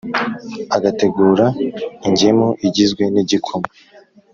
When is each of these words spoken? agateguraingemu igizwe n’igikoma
agateguraingemu 0.75 2.47
igizwe 2.67 3.03
n’igikoma 3.13 3.67